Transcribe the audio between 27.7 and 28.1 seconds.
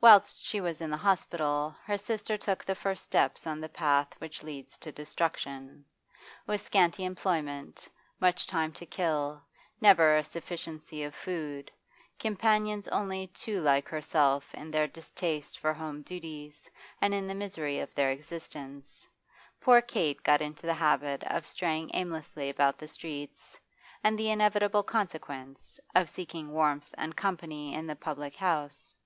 in the